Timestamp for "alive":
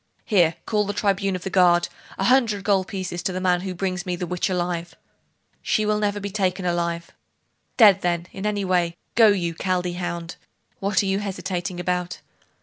4.49-4.95, 6.65-7.11